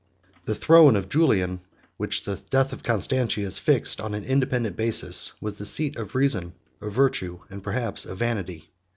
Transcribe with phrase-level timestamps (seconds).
[0.45, 1.59] The throne of Julian,
[1.97, 6.55] which the death of Constantius fixed on an independent basis, was the seat of reason,
[6.81, 8.71] of virtue, and perhaps of vanity.